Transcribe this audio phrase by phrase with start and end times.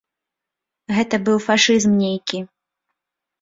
[0.99, 2.39] Гэта быў бы фашызм нейкі.